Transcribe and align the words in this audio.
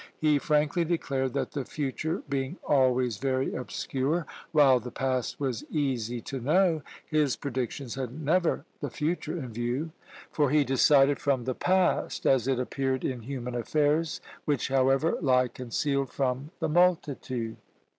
He 0.17 0.39
frankly 0.39 0.83
declared 0.83 1.33
that 1.33 1.51
the 1.51 1.63
FUTURE 1.63 2.23
being 2.27 2.57
always 2.67 3.17
very 3.17 3.53
obscure, 3.53 4.25
while 4.51 4.79
the 4.79 4.89
PAST 4.89 5.39
was 5.39 5.63
easy 5.69 6.21
to 6.21 6.39
know, 6.41 6.81
his 7.05 7.35
predictions 7.35 7.93
had 7.93 8.19
never 8.19 8.65
the 8.79 8.89
future 8.89 9.37
in 9.37 9.49
view; 9.49 9.91
for 10.31 10.49
he 10.49 10.63
decided 10.63 11.19
from 11.19 11.43
the 11.43 11.53
PAST 11.53 12.25
as 12.25 12.47
it 12.47 12.59
appeared 12.59 13.05
in 13.05 13.21
human 13.21 13.53
affairs, 13.53 14.21
which, 14.45 14.69
however, 14.69 15.19
lie 15.21 15.47
concealed 15.47 16.09
from 16.09 16.49
the 16.59 16.67
multitude. 16.69 17.57